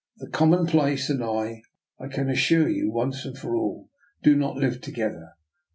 [0.17, 1.61] The commonplace and I,
[1.99, 3.91] I can as sure you once and for all,
[4.23, 5.33] do not live to gether.